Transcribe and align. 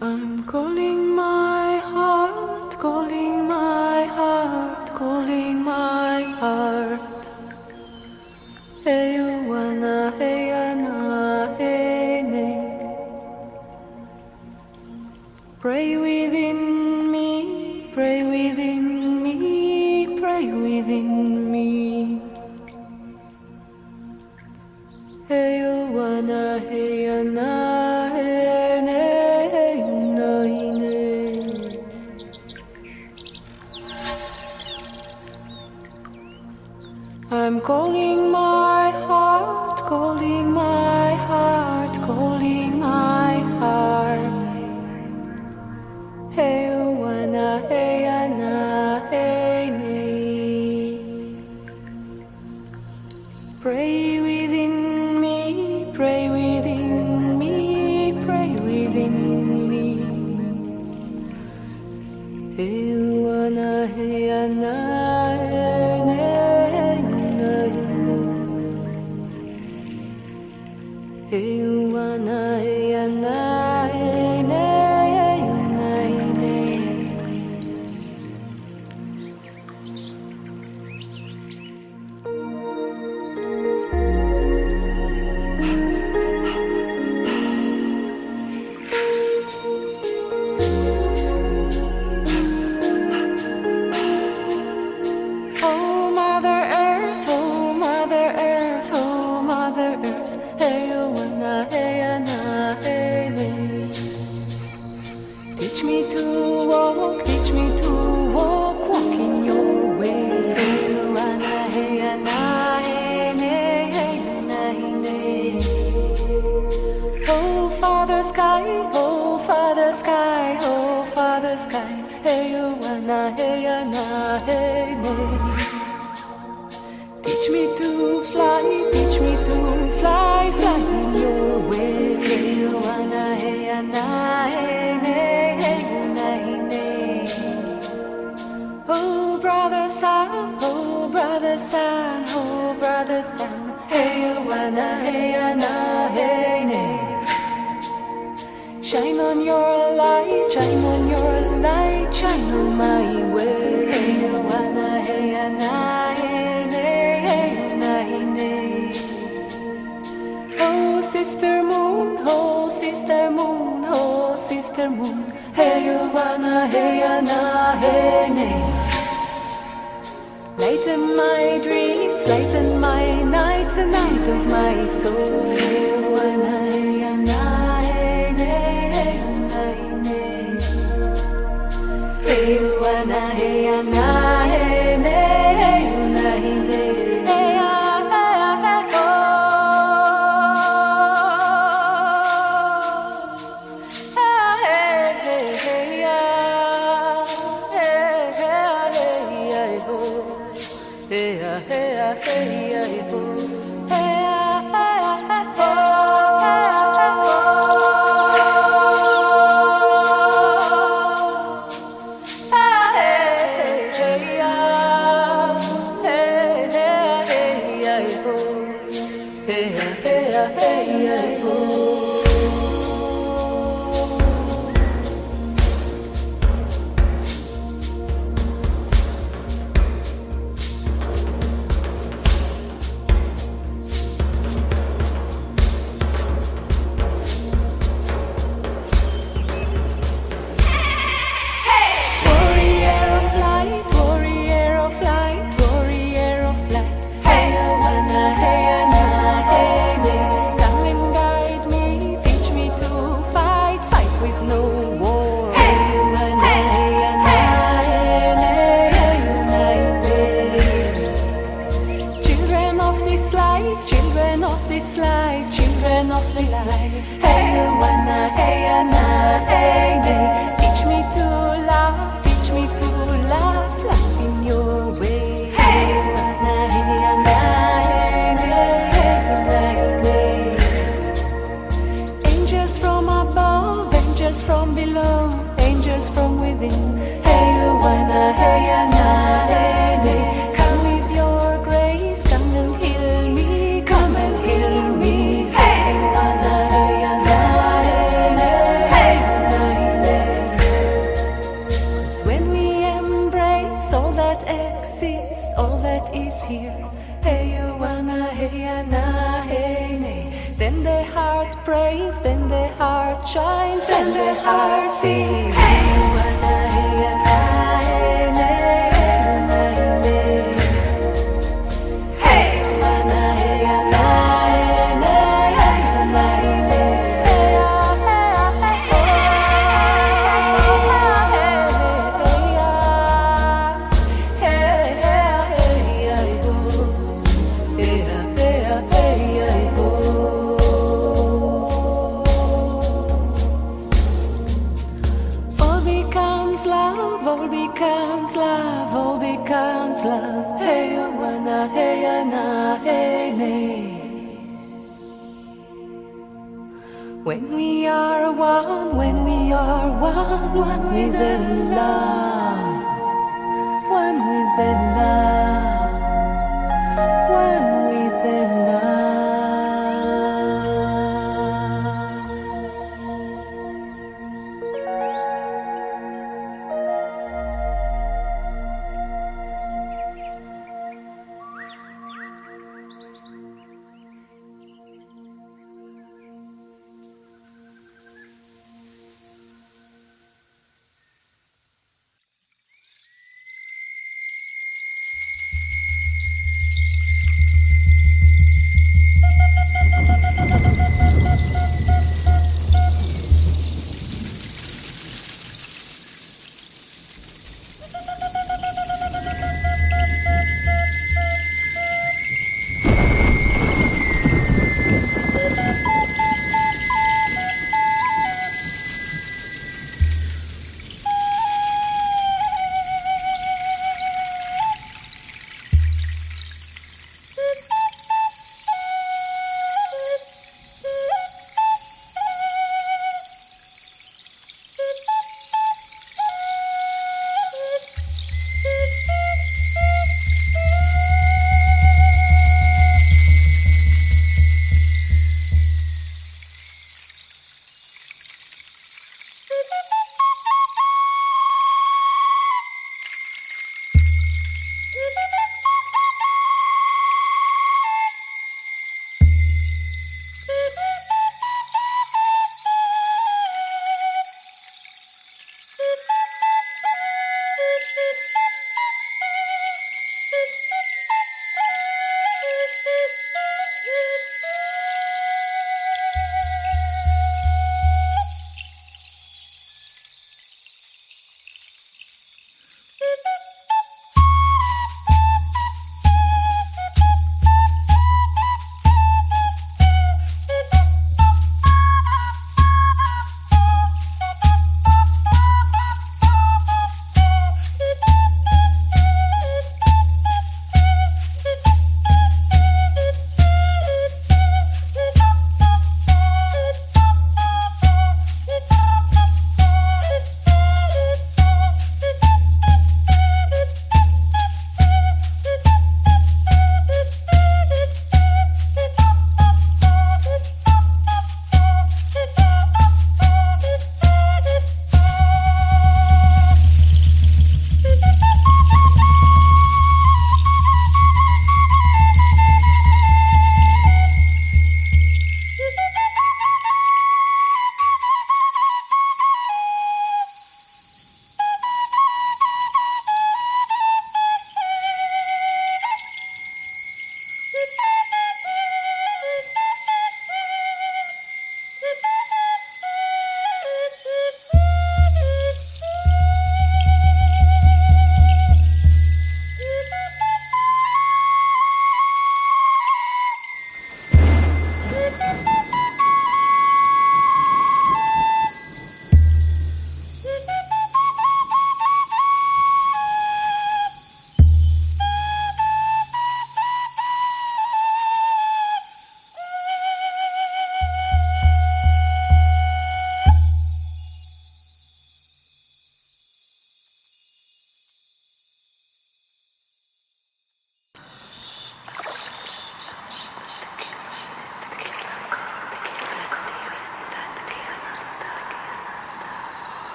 I'm 0.00 0.44
calling 0.44 1.07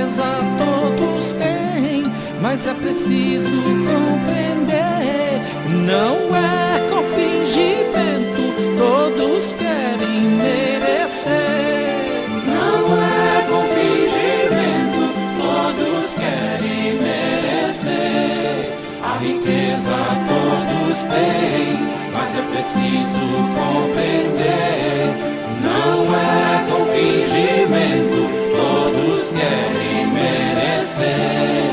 certeza 0.00 0.24
todos 0.58 1.32
têm, 1.34 2.04
mas 2.40 2.66
é 2.66 2.72
preciso 2.74 3.50
compreender. 3.50 5.42
Não 5.68 6.16
é 6.34 6.88
com 6.88 7.02
fingimento, 7.14 8.42
todos 8.78 9.52
querem 9.54 10.22
merecer. 10.38 11.30
Não 12.46 12.96
é 12.96 13.42
com 13.48 13.62
fingimento, 13.74 15.02
todos 15.36 16.14
querem 16.14 16.94
merecer. 16.94 18.76
A 19.02 19.18
riqueza 19.18 19.98
todos 20.28 21.04
têm, 21.04 21.78
mas 22.12 22.30
é 22.38 22.42
preciso 22.52 23.26
compreender. 23.54 25.12
Não 25.62 26.14
é 26.14 26.64
com 26.70 26.86
fingimento, 26.86 28.20
todos 28.56 29.28
querem. 29.28 29.79
say 31.00 31.69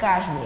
каждый 0.00 0.39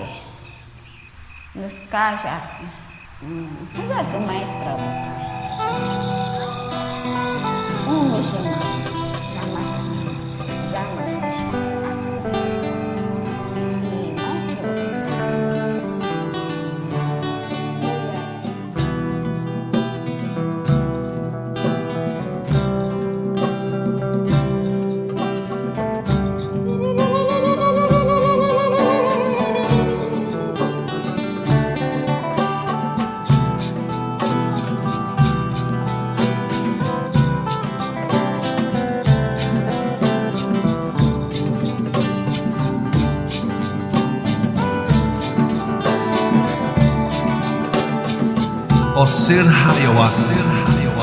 ser 49.24 49.40
ayahuasca, 49.40 50.34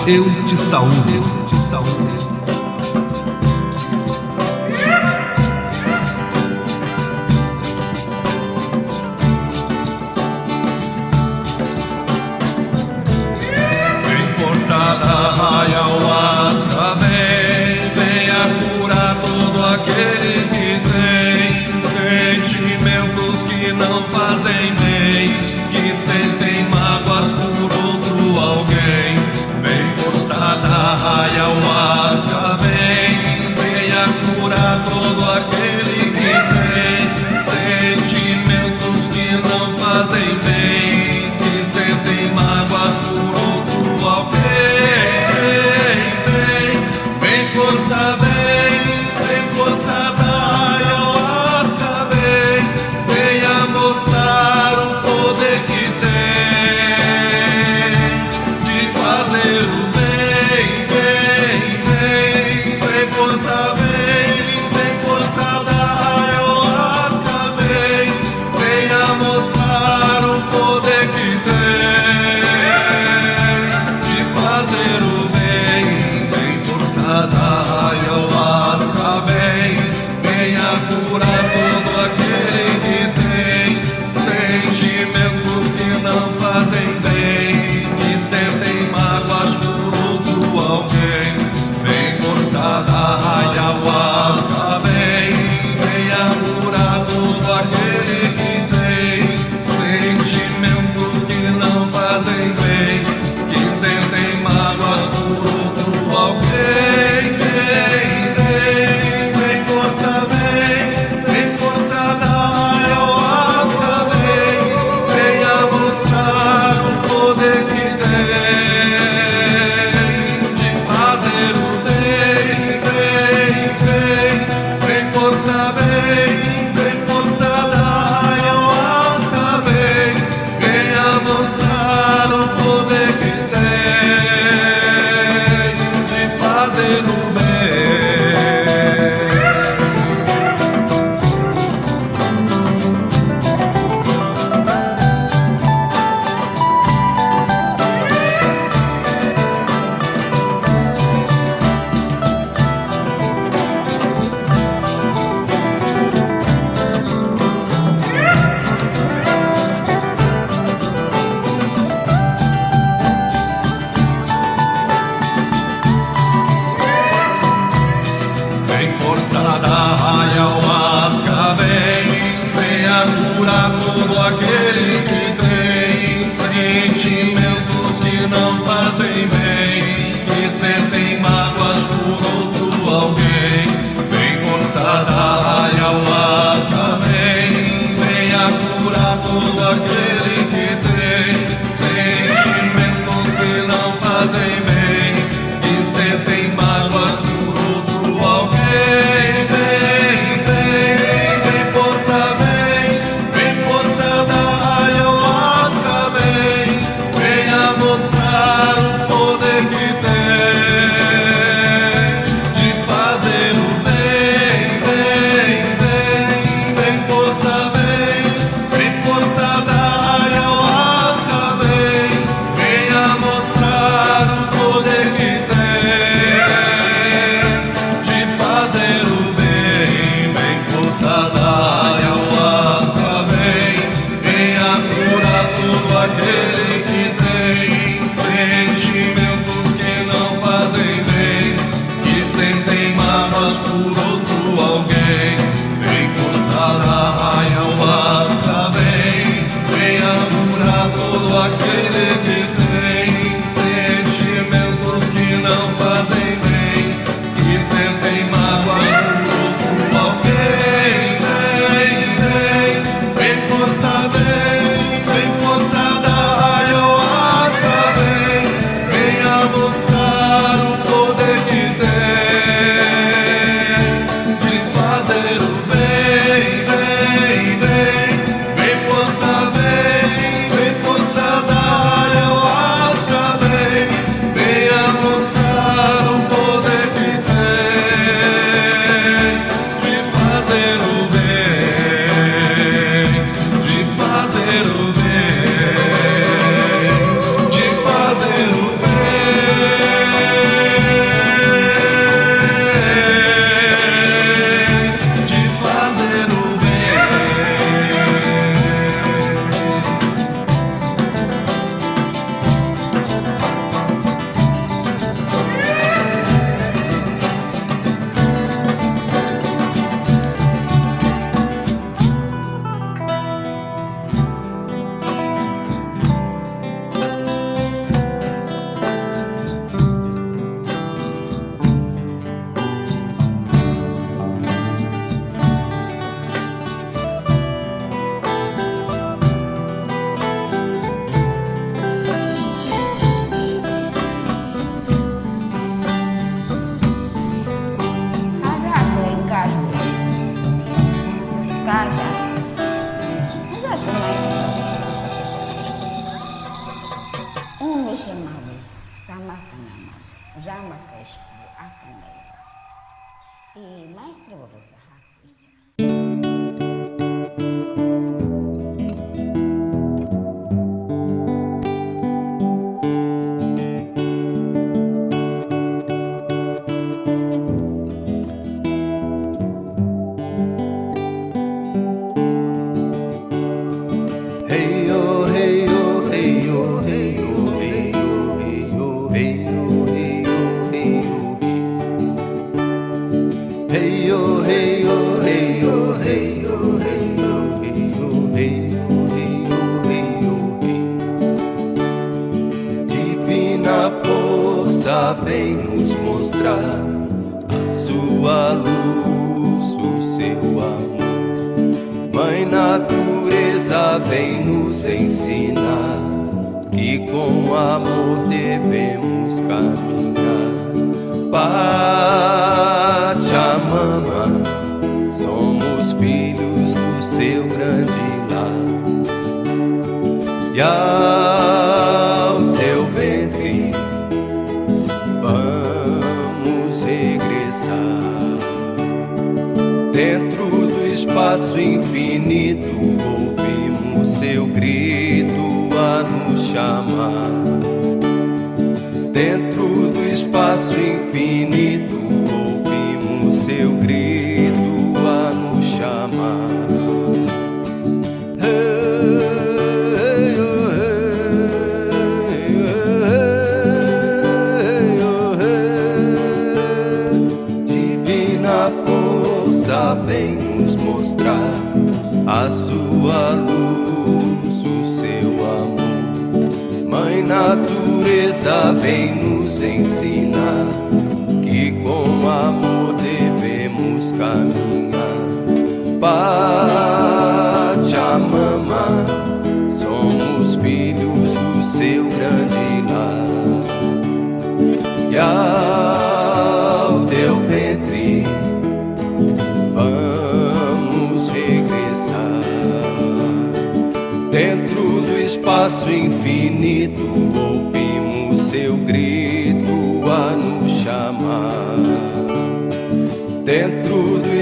eu 0.05 0.23
te 0.45 0.55
saúdo, 0.55 1.49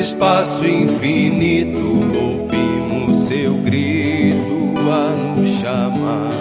espaço 0.09 0.65
infinito 0.65 1.77
ouvimos 2.17 3.27
seu 3.27 3.53
grito 3.53 4.73
a 4.89 5.15
nos 5.15 5.49
chamar. 5.49 6.39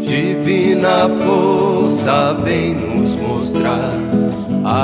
Divina 0.00 1.08
força 1.24 2.34
vem 2.44 2.74
no 2.74 2.91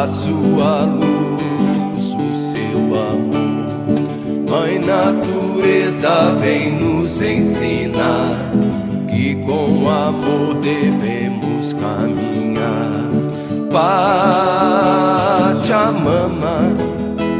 a 0.03 0.07
sua 0.07 0.85
luz, 0.85 2.15
o 2.15 2.33
seu 2.33 2.79
amor. 2.95 3.67
Mãe 4.49 4.79
Natureza 4.79 6.37
vem 6.39 6.71
nos 6.71 7.21
ensinar 7.21 8.37
que 9.09 9.35
com 9.45 9.91
amor 9.91 10.55
devemos 10.63 11.73
caminhar. 11.73 13.09
Pachamama, 15.59 15.89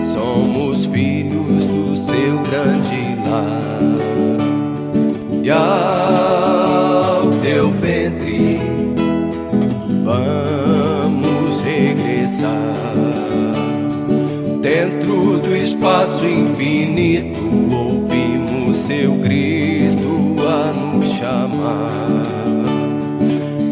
somos 0.03 0.87
filhos 0.87 1.65
do 1.67 1.95
seu 1.95 2.41
grande 2.41 3.17
lar. 3.29 3.69
Yeah. 5.45 5.98
pensar 12.39 12.95
dentro 14.61 15.39
do 15.39 15.57
espaço 15.57 16.25
infinito. 16.25 17.41
Ouvimos 17.75 18.77
seu 18.77 19.13
grito 19.17 20.37
a 20.47 20.73
nos 20.73 21.09
chamar 21.11 22.23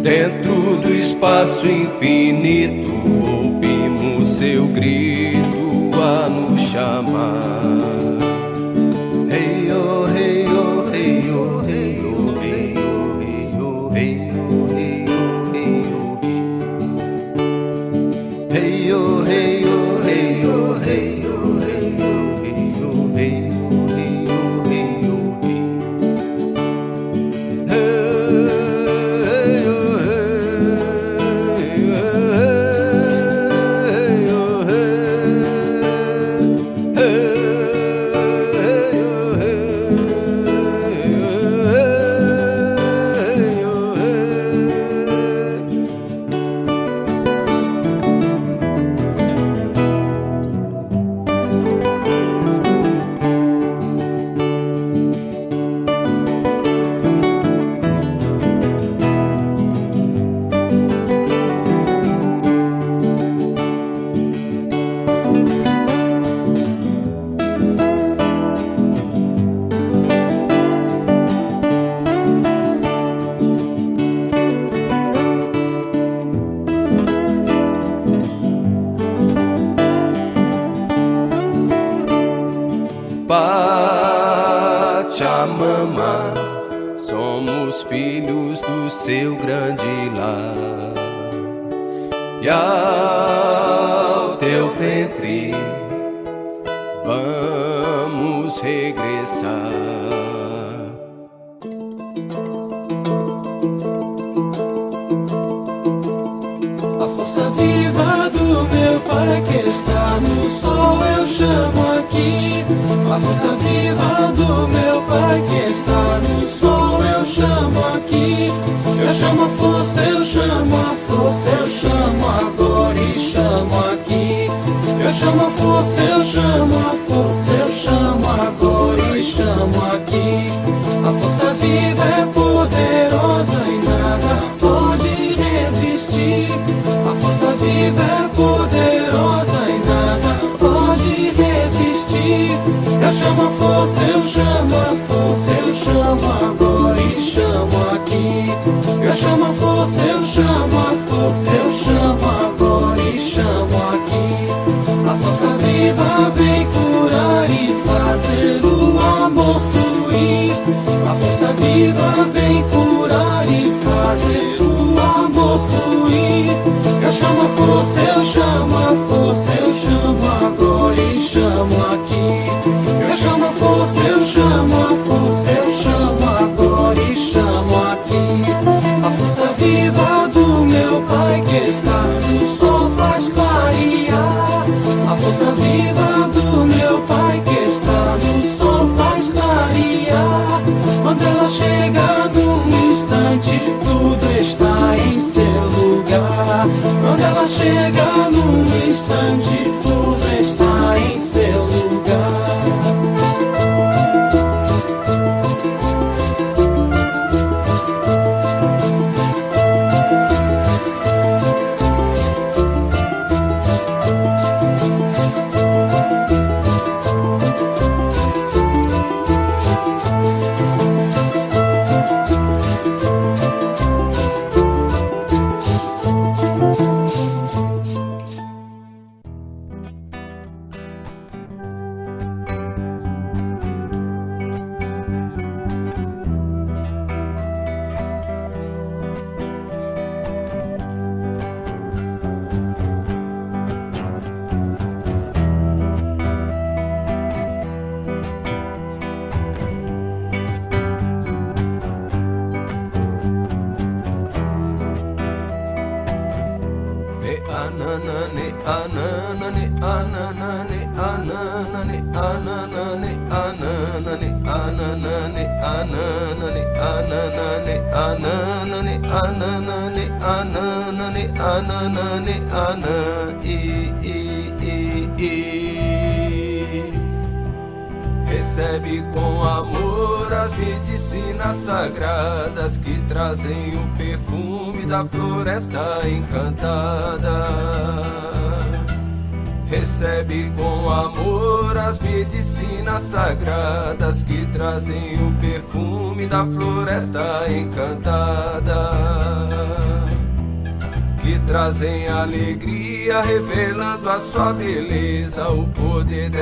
dentro 0.03 0.77
do 0.77 0.93
espaço 0.93 1.64
infinito. 1.67 2.91
Ouvimos 3.25 4.29
seu 4.29 4.67
grito 4.67 5.91
a 5.95 6.29
nos 6.29 6.61
chamar. 6.61 7.46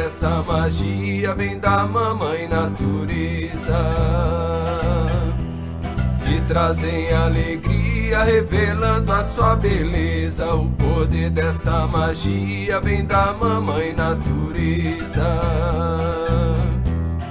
Essa 0.04 0.42
magia 0.42 1.34
vem 1.34 1.58
da 1.58 1.86
mamãe 1.86 2.46
natureza 2.46 3.78
Que 6.22 6.42
trazem 6.42 7.10
alegria 7.10 8.22
revelando 8.22 9.10
a 9.10 9.22
sua 9.22 9.56
beleza. 9.56 10.54
O 10.54 10.68
poder 10.72 11.30
dessa 11.30 11.86
magia 11.86 12.80
vem 12.80 13.02
da 13.06 13.32
mamãe 13.32 13.94
natureza. 13.94 15.24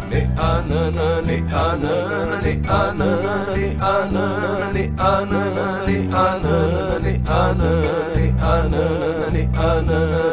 Ne 0.10 0.32
anana 0.36 1.22
ne 1.22 1.44
anana 1.54 2.42
ne 2.42 2.60
anana 2.68 3.52
ne 3.54 3.78
anana 3.80 4.72
ne 4.74 4.94
anana 4.98 5.86
ne 5.86 6.10
anana 6.10 7.00
ne 7.06 7.22
ne 8.16 8.30
anana 8.42 9.30
ne 9.32 10.33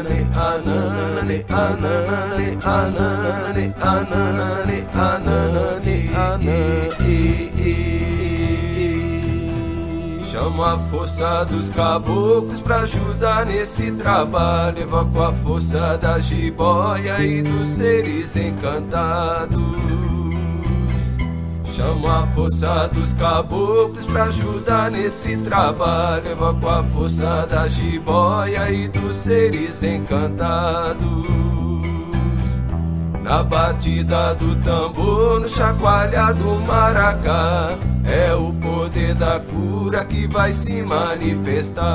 Chamo 10.31 10.65
a 10.65 10.78
força 10.78 11.44
dos 11.44 11.70
caboclos 11.70 12.62
pra 12.62 12.81
ajudar 12.81 13.44
nesse 13.47 13.93
trabalho. 13.93 14.81
Evoco 14.81 15.20
a 15.20 15.32
força 15.32 15.98
da 15.98 16.19
jiboia 16.19 17.23
e 17.23 17.43
dos 17.43 17.66
seres 17.66 18.36
encantados. 18.36 20.30
Chamo 21.81 22.09
a 22.09 22.27
força 22.27 22.89
dos 22.89 23.15
caboclos 23.15 24.05
pra 24.05 24.24
ajudar 24.24 24.90
nesse 24.90 25.35
trabalho. 25.39 26.31
Evoco 26.31 26.69
a 26.69 26.85
força 26.85 27.47
da 27.47 27.66
jiboia 27.66 28.70
e 28.70 28.86
dos 28.86 29.16
seres 29.16 29.82
encantados. 29.82 31.01
Na 33.23 33.43
batida 33.43 34.35
do 34.35 34.57
tambor, 34.57 35.40
no 35.40 35.48
chacoalhar 35.48 36.35
do 36.35 36.61
maracá. 36.61 37.70
É 38.05 38.35
o 38.35 38.52
poder 38.52 39.15
da 39.15 39.40
cura 39.40 40.05
que 40.05 40.28
vai 40.28 40.52
se 40.52 40.82
manifestar. 40.82 41.86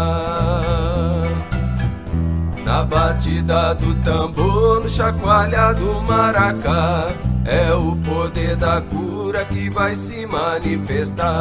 Na 2.63 2.83
batida 2.83 3.75
do 3.75 3.93
tambor, 4.01 4.81
no 4.81 4.89
chacoalhar 4.89 5.75
do 5.75 6.01
maracá. 6.01 7.09
É 7.45 7.71
o 7.75 7.95
poder 7.97 8.55
da 8.55 8.81
cura 8.81 9.45
que 9.45 9.69
vai 9.69 9.93
se 9.93 10.25
manifestar. 10.25 11.31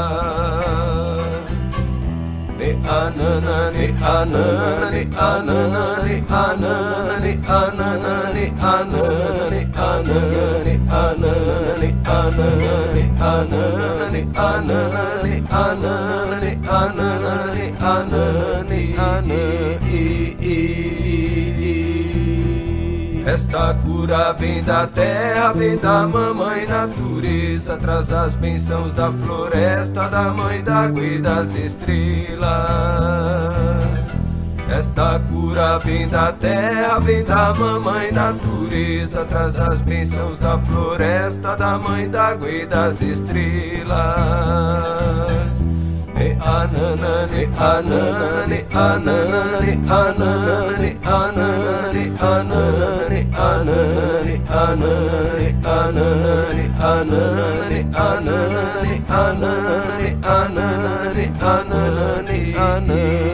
Ne 2.59 2.73
anana, 2.87 3.71
ne 3.73 3.89
anana, 4.03 4.91
ne 4.91 5.03
anana, 5.17 6.03
ne 6.05 6.23
anana, 6.29 7.19
ne 7.21 7.33
anana, 7.49 8.15
ne 8.35 8.53
anana, 8.69 9.51
ne 9.51 9.65
anana, 9.73 10.61
ne 10.61 10.77
anana, 10.93 11.79
ne 11.81 11.91
anana, 12.05 12.77
ne 12.93 13.09
anana, 13.15 13.97
ne 14.13 14.23
anana, 14.37 15.07
ne 15.23 15.43
anana, 15.49 16.29
ne 16.35 16.53
anana, 16.69 17.37
ne 17.55 17.67
anana, 17.81 18.63
ne 18.69 18.81
anana. 18.99 19.84
Esta 23.27 23.75
cura 23.75 24.33
vem 24.35 24.63
da 24.63 24.87
terra, 24.87 25.53
vem 25.53 25.77
da 25.77 26.07
mamãe 26.07 26.67
natureza. 26.67 27.79
Traz 27.79 28.13
as 28.13 28.35
bênçãos 28.35 28.93
da 28.93 29.11
floresta, 29.11 30.09
da 30.09 30.31
mãe 30.31 30.63
d'água 30.63 31.03
e 31.03 31.19
das 31.19 31.55
estrelas. 31.55 32.45
Esta 34.69 35.19
cura 35.21 35.79
vem 35.79 36.07
da 36.09 36.33
terra, 36.33 37.01
vem 37.01 37.25
da 37.25 37.55
mamãe 37.55 38.13
natureza. 38.13 39.25
Traz 39.25 39.59
as 39.59 39.81
bênçãos 39.81 40.39
da 40.39 40.59
floresta, 40.59 41.57
da 41.57 41.79
mãe 41.79 42.09
d'água 42.09 42.51
e 42.51 42.67
das 42.67 43.01
estrelas 43.01 44.45
ananani 46.55 47.43
ananani 47.71 48.59
ananani 48.85 49.71
ananani 49.99 50.91
ananani 51.19 52.03
ananani 52.25 53.23
ananani 53.49 54.35
ananani 54.59 55.47
ananani 55.77 56.67
ananani 56.87 57.81
ananani 58.05 58.93
ananani 59.25 60.13
ananani 60.35 61.25
ananani 61.53 62.43
ananani 62.65 63.25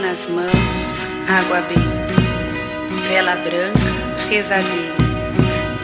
Nas 0.00 0.26
mãos, 0.28 0.98
água 1.28 1.60
benta. 1.62 2.14
Vela 3.08 3.36
branca, 3.36 4.28
rezadeira. 4.28 4.94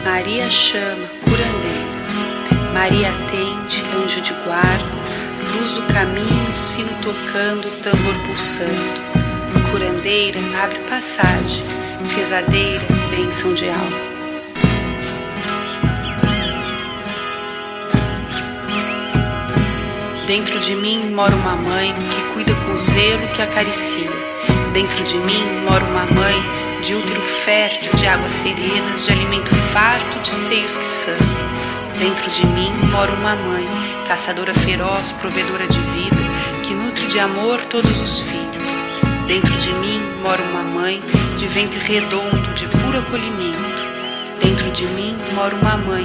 Maria 0.05 0.49
chama, 0.49 1.07
curandeira. 1.23 2.73
Maria 2.73 3.09
atende, 3.09 3.83
anjo 3.95 4.21
de 4.21 4.33
guarda. 4.45 5.01
Luz 5.55 5.71
do 5.71 5.81
caminho, 5.93 6.55
sino 6.55 6.89
tocando, 7.03 7.69
tambor 7.81 8.15
pulsando. 8.25 9.01
Curandeira 9.71 10.39
abre 10.63 10.79
passagem, 10.89 11.63
rezadeira, 12.15 12.85
bênção 13.09 13.53
de 13.53 13.69
alma. 13.69 14.11
Dentro 20.25 20.57
de 20.61 20.75
mim 20.75 21.11
mora 21.13 21.35
uma 21.35 21.57
mãe 21.57 21.93
que 21.93 22.33
cuida 22.33 22.40
com 22.71 22.77
zelo 22.77 23.27
que 23.35 23.41
acaricia. 23.41 24.09
Dentro 24.73 25.03
de 25.03 25.17
mim 25.17 25.43
mora 25.69 25.83
uma 25.83 26.05
mãe 26.05 26.35
de 26.81 26.95
útero 26.95 27.21
fértil, 27.43 27.91
de 27.97 28.07
águas 28.07 28.31
serenas, 28.31 29.05
de 29.05 29.11
alimento 29.11 29.53
farto, 29.73 30.19
de 30.19 30.33
seios 30.33 30.77
que 30.77 30.85
sangram. 30.85 31.27
Dentro 31.99 32.31
de 32.31 32.47
mim 32.47 32.71
mora 32.89 33.11
uma 33.11 33.35
mãe, 33.35 33.65
caçadora 34.07 34.53
feroz, 34.53 35.11
provedora 35.11 35.67
de 35.67 35.79
vida, 35.79 36.15
que 36.63 36.73
nutre 36.73 37.07
de 37.07 37.19
amor 37.19 37.59
todos 37.65 37.99
os 38.01 38.21
filhos. 38.21 38.67
Dentro 39.27 39.53
de 39.57 39.73
mim 39.73 40.01
mora 40.23 40.41
uma 40.51 40.63
mãe 40.63 41.01
de 41.37 41.47
ventre 41.47 41.79
redondo, 41.79 42.53
de 42.55 42.67
puro 42.67 42.99
acolhimento. 42.99 43.81
Dentro 44.41 44.71
de 44.71 44.87
mim 44.93 45.15
mora 45.35 45.53
uma 45.55 45.77
mãe 45.77 46.03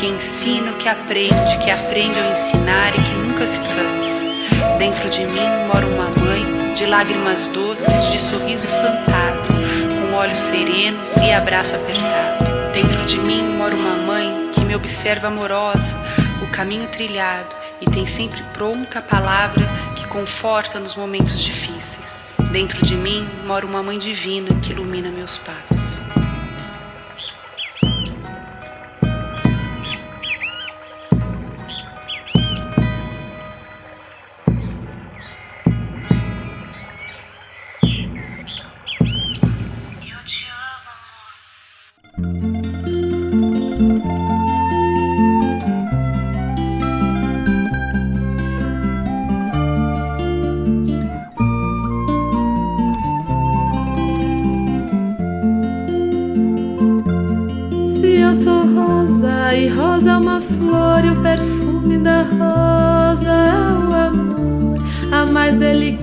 que 0.00 0.06
ensina 0.06 0.72
o 0.72 0.76
que 0.76 0.88
aprende, 0.88 1.58
que 1.62 1.70
aprende 1.70 2.18
a 2.18 2.32
ensinar 2.32 2.88
e 2.88 3.02
que 3.02 3.14
nunca 3.16 3.46
se 3.46 3.60
cansa. 3.60 4.35
Dentro 4.78 5.08
de 5.08 5.20
mim 5.20 5.66
mora 5.72 5.86
uma 5.86 6.04
mãe 6.04 6.74
de 6.74 6.84
lágrimas 6.84 7.46
doces, 7.46 8.10
de 8.12 8.18
sorriso 8.18 8.66
espantado, 8.66 9.40
com 9.48 10.14
olhos 10.16 10.38
serenos 10.38 11.16
e 11.16 11.32
abraço 11.32 11.74
apertado. 11.74 12.44
Dentro 12.74 13.06
de 13.06 13.18
mim 13.18 13.42
mora 13.56 13.74
uma 13.74 13.96
mãe 14.06 14.50
que 14.52 14.64
me 14.66 14.76
observa 14.76 15.28
amorosa, 15.28 15.96
o 16.42 16.46
caminho 16.48 16.86
trilhado 16.88 17.48
e 17.80 17.86
tem 17.86 18.06
sempre 18.06 18.42
pronta 18.52 18.98
a 18.98 19.02
palavra 19.02 19.66
que 19.96 20.06
conforta 20.08 20.78
nos 20.78 20.94
momentos 20.94 21.40
difíceis. 21.40 22.24
Dentro 22.50 22.84
de 22.84 22.96
mim 22.96 23.26
mora 23.46 23.64
uma 23.64 23.82
mãe 23.82 23.98
divina 23.98 24.48
que 24.60 24.72
ilumina 24.72 25.10
meus 25.10 25.38
passos. 25.38 25.75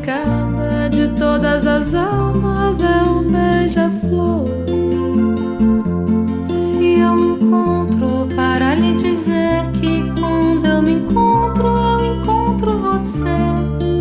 delicada 0.04 0.90
de 0.90 1.08
todas 1.18 1.66
as 1.66 1.96
almas 1.96 2.82
é 2.82 3.04
um 3.04 3.24
beija-flor. 3.24 4.48
Se 6.46 7.00
eu 7.00 7.16
me 7.16 7.38
encontro 7.38 8.28
para 8.36 8.76
lhe 8.76 8.96
dizer 8.96 9.64
que 9.80 10.04
quando 10.20 10.66
eu 10.66 10.82
me 10.82 10.94
encontro, 10.94 11.68
eu 11.68 12.16
encontro 12.16 12.78
você. 12.80 13.24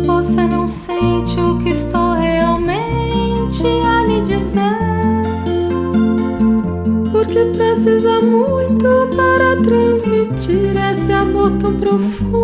Você 0.05 0.45
não 0.45 0.67
sente 0.67 1.39
o 1.39 1.57
que 1.59 1.69
estou 1.69 2.13
realmente 2.13 3.63
a 3.65 4.05
lhe 4.05 4.21
dizer. 4.21 4.61
Porque 7.11 7.45
precisa 7.55 8.19
muito 8.19 8.87
para 9.15 9.61
transmitir 9.63 10.75
esse 10.91 11.13
amor 11.13 11.51
tão 11.57 11.73
profundo 11.75 12.42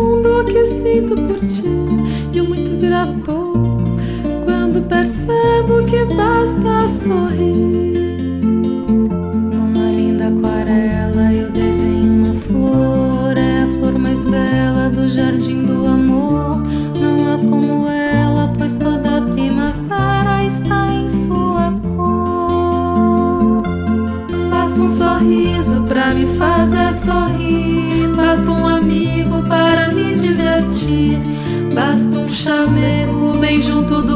chamego 32.40 33.34
bem 33.34 33.60
junto 33.60 34.00
do 34.00 34.09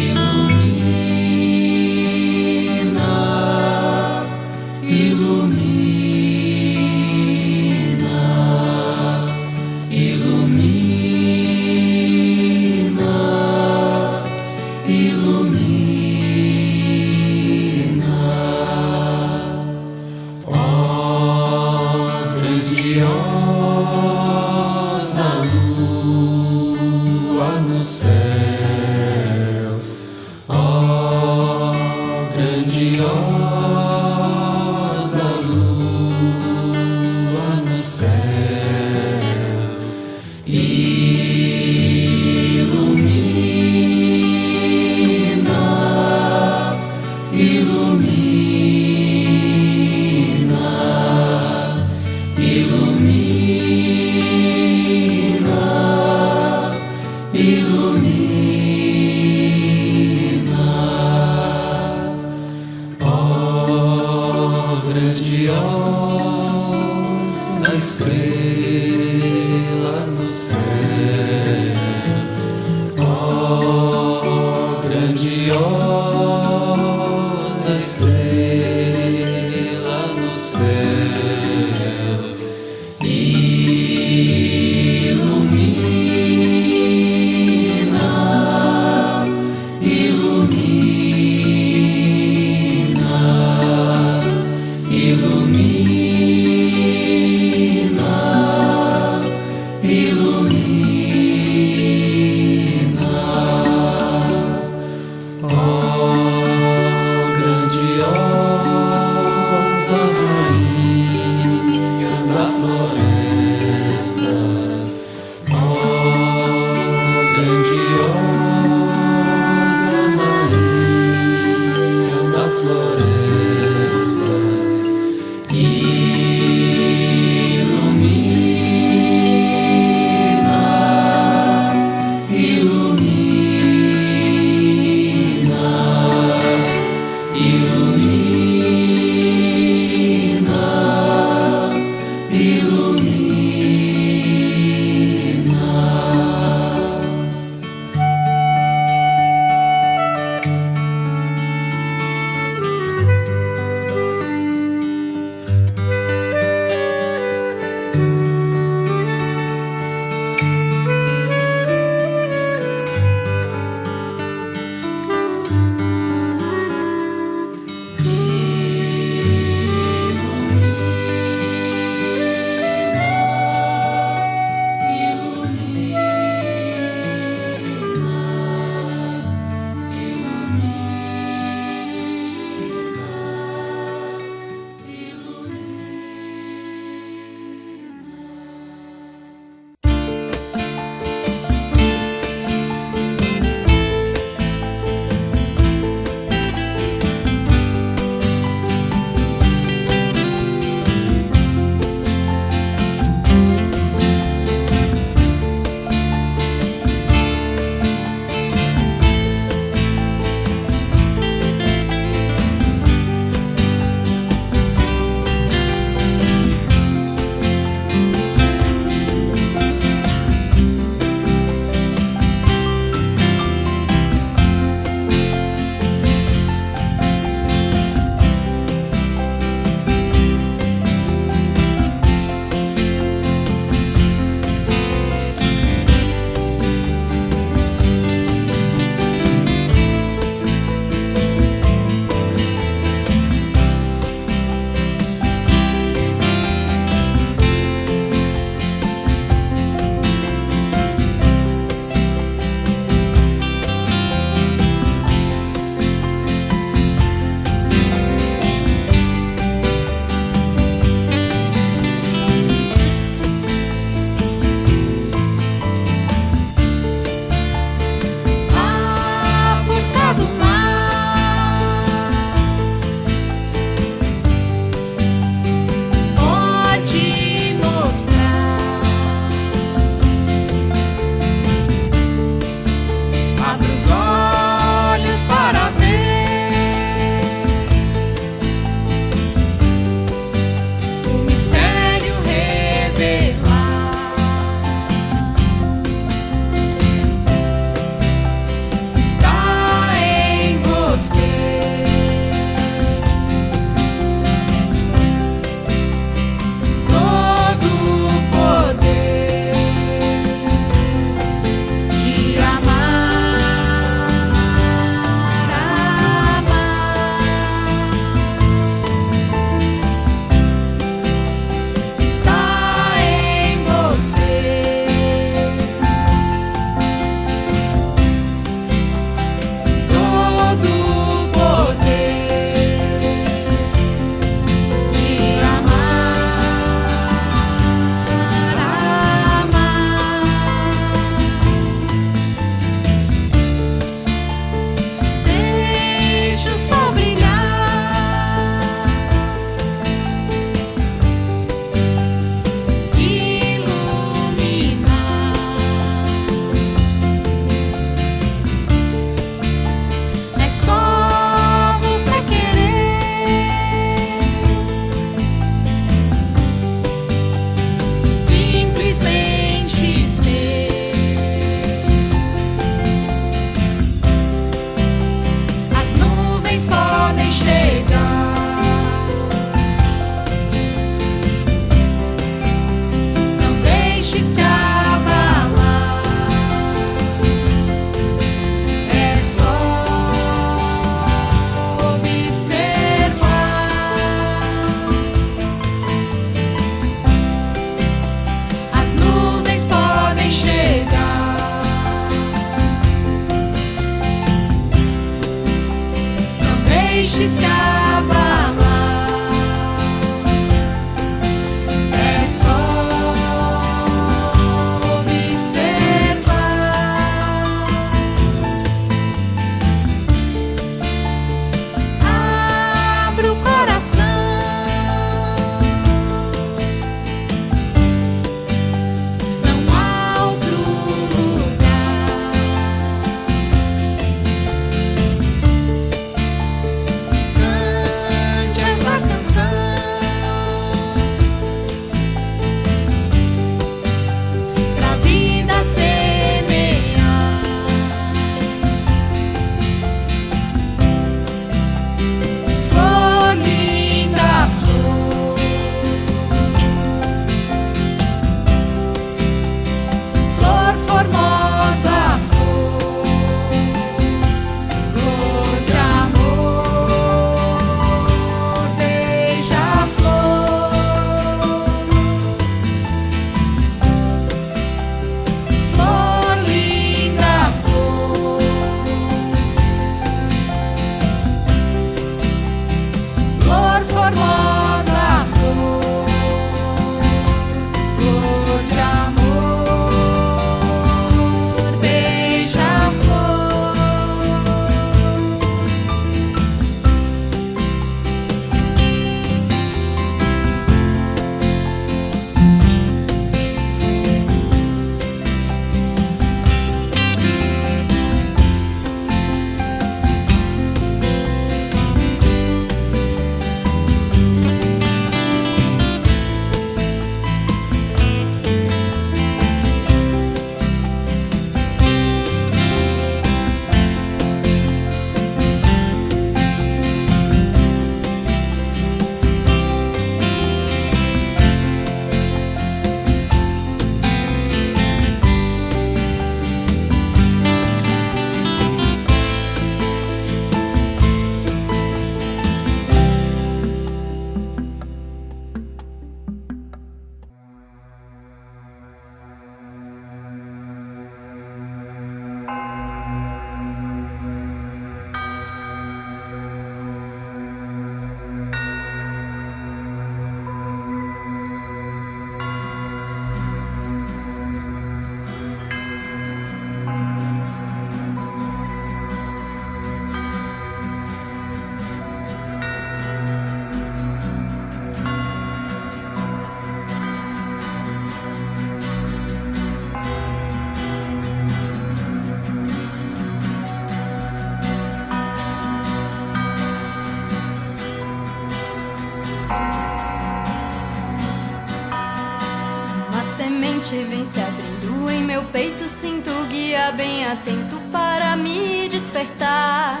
atento 597.26 597.76
para 597.90 598.36
me 598.36 598.88
despertar. 598.88 600.00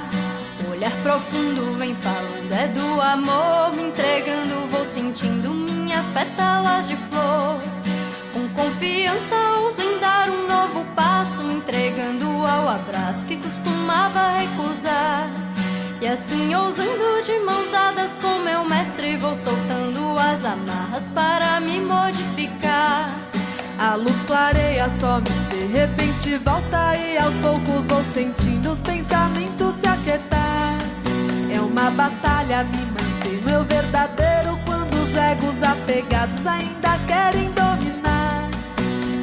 Olhar 0.70 0.92
profundo 1.02 1.76
vem 1.78 1.94
falando, 1.94 2.52
é 2.52 2.68
do 2.68 3.00
amor, 3.00 3.74
me 3.74 3.84
entregando, 3.84 4.68
vou 4.70 4.84
sentindo 4.84 5.50
minhas 5.50 6.06
pétalas 6.10 6.88
de 6.88 6.96
flor. 6.96 7.60
Com 8.32 8.48
confiança 8.50 9.34
ouso 9.60 9.80
em 9.80 9.98
dar 9.98 10.28
um 10.28 10.46
novo 10.46 10.84
passo, 10.94 11.42
me 11.42 11.54
entregando 11.54 12.26
ao 12.26 12.68
abraço 12.68 13.26
que 13.26 13.36
costumava 13.36 14.38
recusar. 14.38 15.28
E 16.00 16.06
assim, 16.06 16.54
ousando 16.54 17.22
de 17.24 17.38
mãos 17.40 17.70
dadas 17.70 18.18
com 18.18 18.38
meu 18.40 18.64
mestre, 18.68 19.16
vou 19.16 19.34
soltando 19.34 20.18
as 20.18 20.44
amarras 20.44 21.08
para 21.08 21.58
me 21.60 21.80
modificar. 21.80 23.10
A 23.78 23.94
luz 23.94 24.16
clareia 24.26 24.88
some, 25.00 25.28
de 25.50 25.66
repente 25.66 26.36
volta 26.38 26.85
aos 27.26 27.36
poucos 27.38 27.84
vou 27.86 28.04
sentindo 28.14 28.70
os 28.70 28.80
pensamentos 28.82 29.74
se 29.80 29.88
aquietar. 29.88 30.78
É 31.52 31.60
uma 31.60 31.90
batalha 31.90 32.62
me 32.64 32.86
manter 32.86 33.42
meu 33.44 33.64
verdadeiro 33.64 34.56
quando 34.64 34.94
os 34.94 35.16
egos 35.16 35.60
apegados 35.62 36.46
ainda 36.46 36.98
querem 37.06 37.50
dominar. 37.50 38.48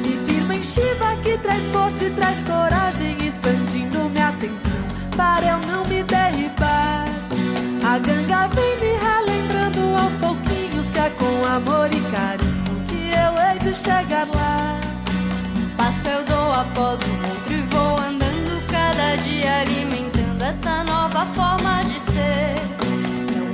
Me 0.02 0.16
firma 0.26 0.54
em 0.54 0.62
Shiva 0.62 1.16
que 1.22 1.38
traz 1.38 1.64
força 1.68 2.04
e 2.04 2.10
traz 2.10 2.38
coragem, 2.42 3.16
expandindo 3.24 4.10
minha 4.10 4.28
atenção 4.28 4.84
para 5.16 5.46
eu 5.46 5.58
não 5.66 5.84
me 5.86 6.02
derribar. 6.02 7.06
A 7.82 7.98
ganga 7.98 8.48
vem 8.48 8.76
me 8.80 8.98
relembrando 8.98 9.80
aos 10.02 10.16
pouquinhos 10.18 10.90
que 10.90 10.98
é 10.98 11.10
com 11.10 11.46
amor 11.46 11.88
e 11.90 12.00
carinho 12.12 12.64
eu 13.14 13.34
hei 13.40 13.58
de 13.60 13.74
chegar 13.74 14.26
lá. 14.34 14.78
Passo 15.78 16.08
eu 16.08 16.24
dou 16.24 16.52
após 16.52 17.00
o 17.00 17.33
dia 19.18 19.60
alimentando 19.60 20.42
essa 20.42 20.82
nova 20.84 21.24
forma 21.26 21.84
de 21.84 22.00
ser. 22.12 22.54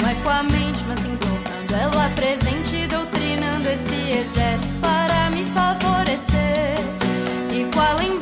Não 0.01 0.09
é 0.09 0.15
com 0.23 0.31
a 0.31 0.43
mente, 0.43 0.85
mas 0.89 1.01
tornando 1.01 1.75
ela 1.75 2.09
presente, 2.15 2.87
doutrinando 2.87 3.69
esse 3.69 4.11
exército 4.11 4.73
para 4.81 5.31
me 5.31 5.45
favorecer. 5.53 6.77
E 7.53 7.65
a 7.79 7.93
lembrança 7.95 8.20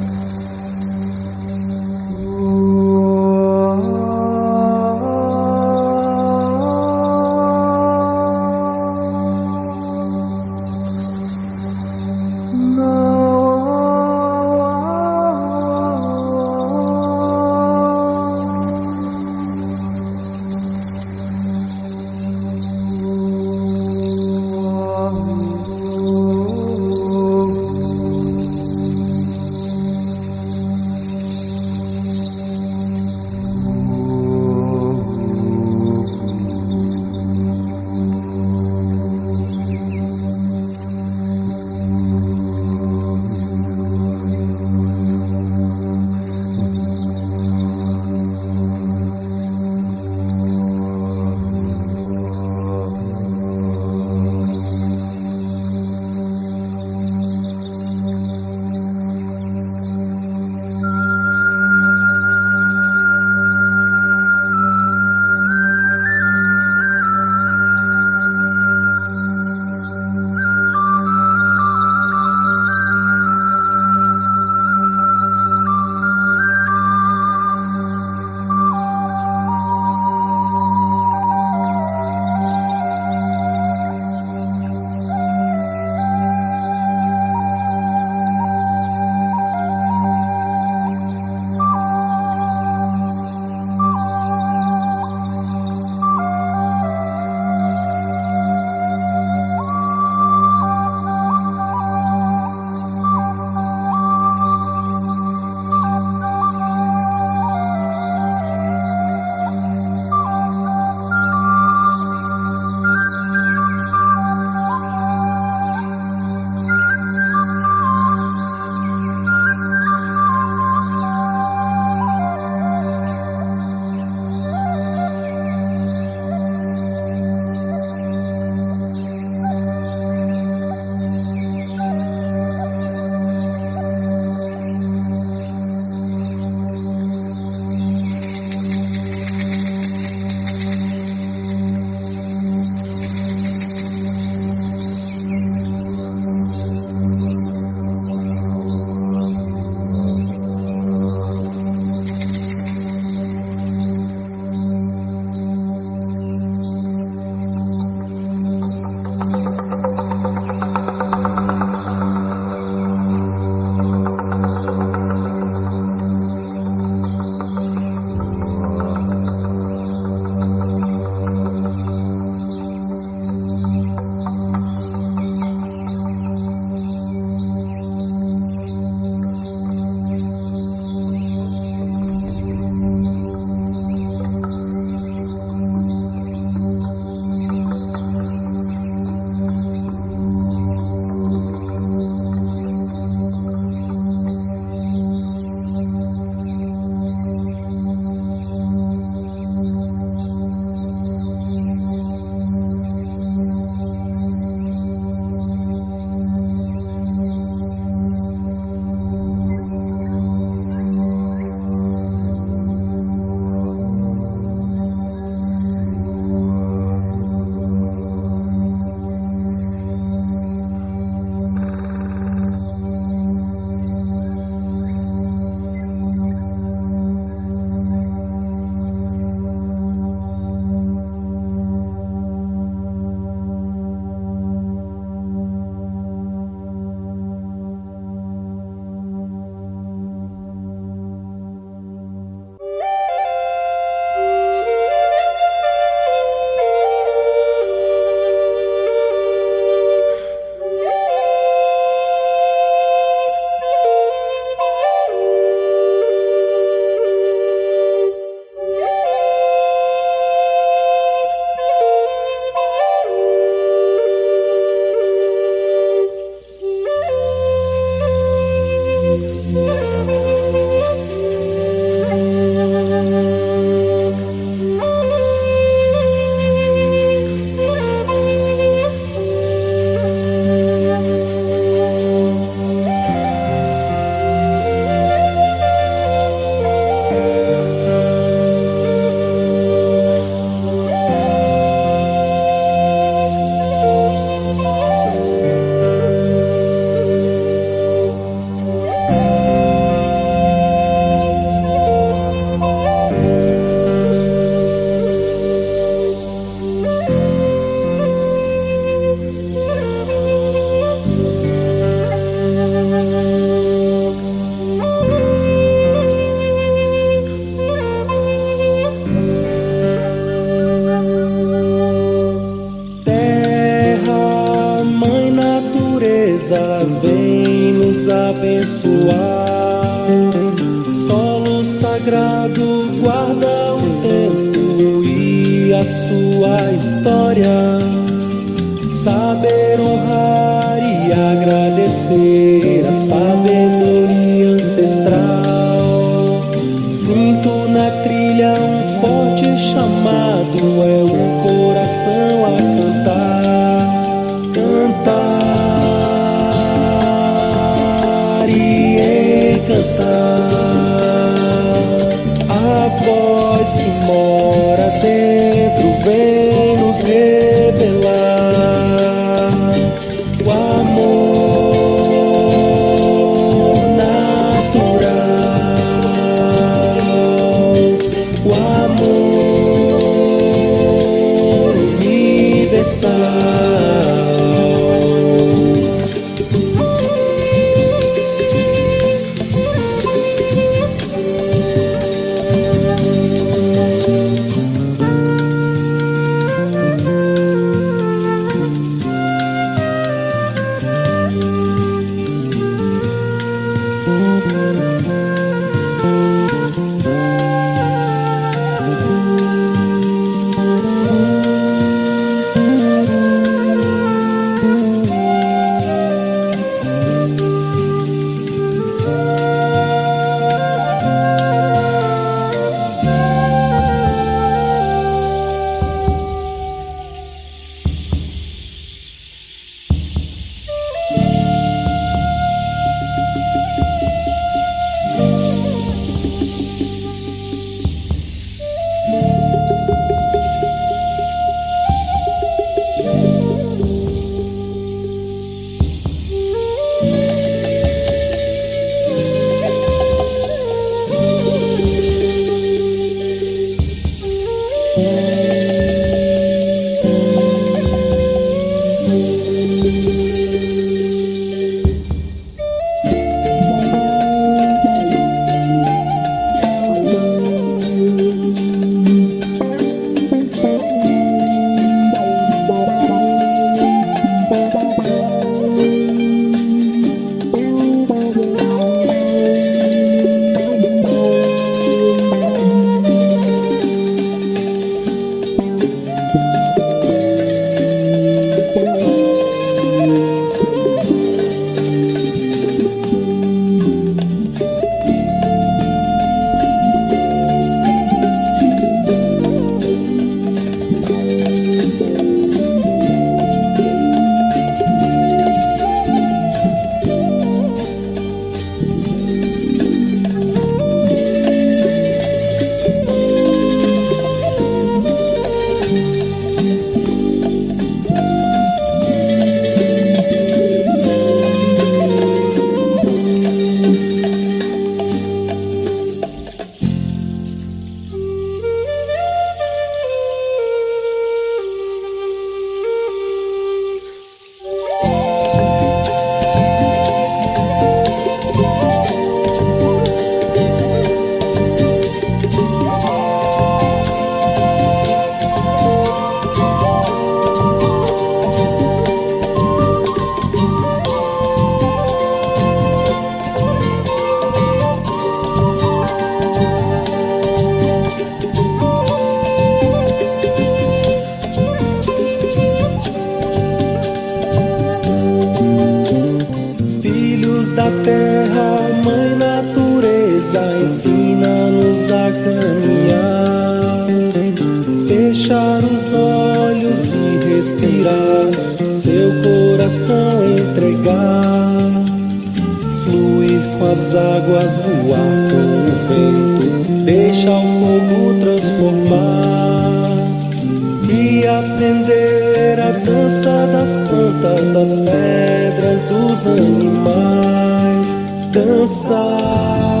Dançar 598.53 600.00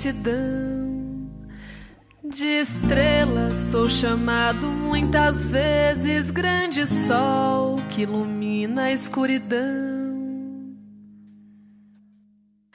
imensidão. 0.00 1.00
De 2.22 2.46
estrelas 2.46 3.56
sou 3.56 3.90
chamado 3.90 4.68
muitas 4.68 5.48
vezes 5.48 6.30
grande 6.30 6.86
sol 6.86 7.76
que 7.88 8.02
ilumina 8.02 8.84
a 8.84 8.92
escuridão. 8.92 9.58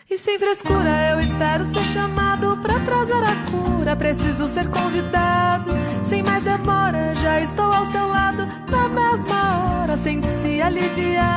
E 0.10 0.18
sem 0.18 0.38
frescura 0.38 1.12
eu 1.12 1.20
espero 1.20 1.66
ser 1.66 1.86
chamado 1.86 2.58
pra 2.58 2.80
trazer 2.82 3.24
a 3.24 3.52
cura. 3.52 3.96
Preciso 3.96 4.48
ser 4.48 4.70
convidado, 4.70 5.72
sem 6.04 6.22
mais 6.22 6.44
demora. 6.44 7.16
Já 7.16 7.40
estou 7.42 7.72
ao 7.72 7.92
seu 7.92 8.08
lado, 8.08 8.46
na 8.70 8.90
mesma 8.90 9.82
hora. 9.82 9.98
Sente-se 9.98 10.62
aliviado. 10.62 11.16
Não 11.18 11.32
há 11.32 11.35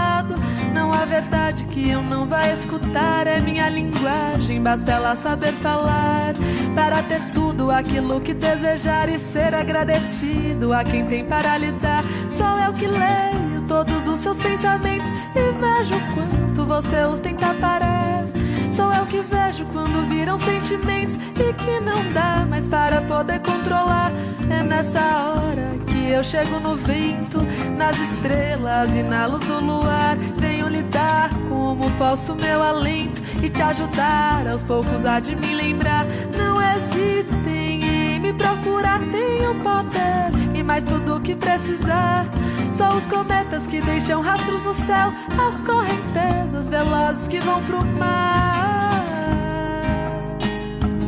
verdade 1.09 1.65
que 1.67 1.89
eu 1.91 2.03
não 2.03 2.27
vá 2.27 2.47
escutar. 2.49 3.27
É 3.27 3.41
minha 3.41 3.69
linguagem, 3.69 4.62
basta 4.62 4.93
ela 4.93 5.17
saber 5.17 5.53
falar. 5.55 6.35
Para 6.75 7.03
ter 7.03 7.20
tudo 7.33 7.70
aquilo 7.70 8.20
que 8.20 8.35
desejar 8.35 9.09
e 9.09 9.19
ser 9.19 9.55
agradecido 9.55 10.73
a 10.73 10.85
quem 10.85 11.07
tem 11.07 11.25
para 11.25 11.57
lhe 11.57 11.73
dar. 11.73 12.05
Sou 12.31 12.59
eu 12.59 12.73
que 12.73 12.87
leio 12.87 13.62
todos 13.67 14.07
os 14.07 14.20
seus 14.20 14.39
pensamentos 14.39 15.11
e 15.35 15.53
vejo 15.53 15.99
quanto 16.15 16.65
você 16.65 17.05
os 17.05 17.19
tenta 17.20 17.55
parar. 17.55 18.27
Sou 18.70 18.93
eu 18.93 19.07
que 19.07 19.20
vejo 19.20 19.65
quando 19.73 20.07
viram 20.09 20.39
sentimentos 20.39 21.17
e 21.17 21.53
que 21.55 21.81
não 21.81 22.12
dá 22.12 22.47
mais 22.49 22.69
para 22.69 23.01
poder 23.03 23.41
controlar. 23.41 24.12
É 24.51 24.62
nessa 24.62 25.01
hora 25.01 25.68
eu 26.11 26.25
chego 26.25 26.59
no 26.61 26.75
vento, 26.77 27.39
nas 27.77 27.99
estrelas 27.99 28.95
e 28.97 29.03
na 29.03 29.27
luz 29.27 29.45
do 29.45 29.61
luar. 29.61 30.17
Venho 30.37 30.69
lidar 30.69 31.31
como 31.49 31.91
posso 31.93 32.35
meu 32.35 32.62
alento 32.62 33.20
e 33.43 33.49
te 33.49 33.62
ajudar 33.62 34.47
aos 34.47 34.62
poucos 34.62 35.05
a 35.05 35.20
de 35.20 35.37
me 35.37 35.55
lembrar. 35.55 36.05
Não 36.37 36.61
hesitem 36.61 37.83
em 37.85 38.20
me 38.20 38.33
procurar, 38.33 39.01
tenho 39.11 39.55
poder 39.57 40.33
e 40.55 40.62
mais 40.62 40.85
tudo 40.85 41.17
o 41.17 41.20
que 41.20 41.35
precisar. 41.35 42.27
Só 42.73 42.89
os 42.91 43.09
cometas 43.09 43.67
que 43.67 43.81
deixam 43.81 44.20
rastros 44.20 44.62
no 44.62 44.75
céu, 44.75 45.12
as 45.49 45.61
correntezas 45.61 46.69
velozes 46.69 47.27
que 47.28 47.41
vão 47.41 47.62
pro 47.62 47.85
mar. 47.85 48.91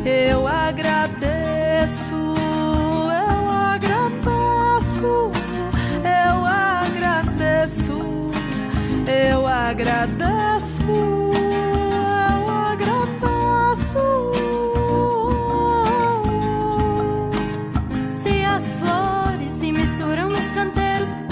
Eu 0.03 0.47
agradeço, 0.47 2.15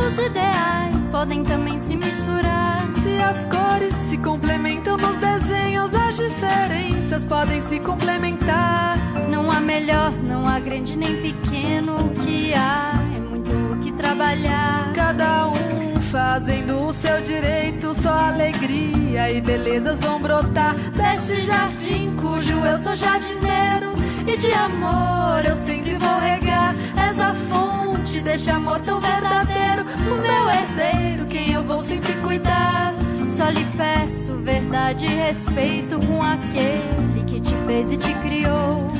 os 0.09 0.17
ideais 0.17 1.07
podem 1.07 1.43
também 1.43 1.77
se 1.77 1.95
misturar. 1.95 2.89
Se 2.95 3.21
as 3.21 3.45
cores 3.45 3.93
se 3.93 4.17
complementam 4.17 4.97
nos 4.97 5.17
desenhos, 5.17 5.93
as 5.93 6.17
diferenças 6.17 7.23
podem 7.25 7.61
se 7.61 7.79
complementar. 7.79 8.97
Não 9.29 9.51
há 9.51 9.59
melhor, 9.59 10.11
não 10.23 10.47
há 10.47 10.59
grande 10.59 10.97
nem 10.97 11.15
pequeno. 11.21 11.95
O 11.95 12.09
que 12.21 12.53
há 12.55 12.93
é 13.15 13.19
muito 13.19 13.51
o 13.73 13.77
que 13.77 13.91
trabalhar. 13.91 14.91
Cada 14.93 15.47
um 15.47 15.68
fazendo 16.09 16.87
o 16.87 16.91
seu 16.91 17.21
direito, 17.21 17.93
só 17.93 18.09
alegria 18.09 19.31
e 19.31 19.39
belezas 19.39 19.99
vão 19.99 20.19
brotar 20.19 20.73
desse 20.73 21.41
jardim 21.41 22.15
cujo 22.15 22.65
eu 22.65 22.77
sou 22.79 22.95
jardineiro. 22.95 23.93
E 24.27 24.35
de 24.37 24.51
amor 24.53 25.45
eu 25.45 25.55
sempre 25.55 25.95
vou 25.97 26.19
regar. 26.19 26.75
És 27.07 27.19
a 27.19 27.33
fonte 27.33 28.21
deste 28.21 28.49
amor 28.49 28.79
tão 28.81 28.99
verdadeiro. 28.99 29.85
O 30.11 30.19
meu 30.19 30.49
herdeiro, 30.49 31.25
quem 31.25 31.51
eu 31.53 31.63
vou 31.63 31.79
sempre 31.79 32.13
cuidar. 32.13 32.93
Só 33.27 33.47
lhe 33.49 33.65
peço 33.77 34.35
verdade 34.37 35.05
e 35.05 35.09
respeito 35.09 35.99
com 36.07 36.21
aquele 36.23 37.23
que 37.27 37.39
te 37.39 37.55
fez 37.67 37.91
e 37.91 37.97
te 37.97 38.13
criou. 38.15 38.98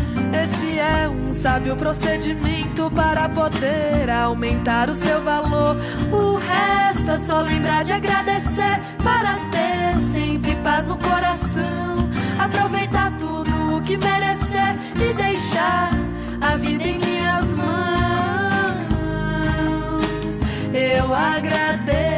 É 0.79 1.09
um 1.09 1.33
sábio 1.33 1.75
procedimento 1.75 2.89
para 2.91 3.27
poder 3.27 4.09
aumentar 4.09 4.89
o 4.89 4.95
seu 4.95 5.21
valor. 5.21 5.75
O 6.09 6.37
resto 6.37 7.11
é 7.11 7.19
só 7.19 7.41
lembrar 7.41 7.83
de 7.83 7.91
agradecer 7.91 8.79
para 9.03 9.35
ter 9.51 9.97
sempre 10.13 10.55
paz 10.63 10.85
no 10.85 10.97
coração. 10.97 12.09
Aproveitar 12.39 13.11
tudo 13.17 13.75
o 13.75 13.81
que 13.81 13.97
merecer 13.97 14.73
e 14.95 15.13
deixar 15.13 15.89
a 16.39 16.55
vida 16.55 16.87
em 16.87 16.97
minhas 16.97 17.53
mãos. 17.53 17.69
Eu 20.73 21.13
agradeço, 21.13 22.08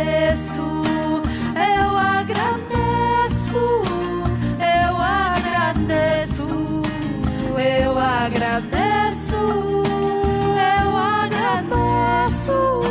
eu 7.61 7.97
agradeço, 7.99 9.35
eu 9.35 10.97
agradeço. 10.97 12.81